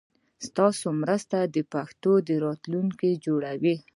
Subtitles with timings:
[0.47, 2.11] ستاسو مرسته د پښتو
[2.45, 3.75] راتلونکی جوړوي.